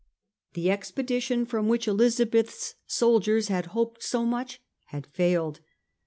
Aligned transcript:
^ 0.51 0.53
The 0.55 0.71
expedition 0.71 1.45
from 1.45 1.67
which 1.67 1.87
Elizabeth's 1.87 2.73
soldiers 2.87 3.49
had 3.49 3.67
hoped 3.67 4.01
so 4.01 4.25
much 4.25 4.59
had 4.87 5.05
failed. 5.05 5.59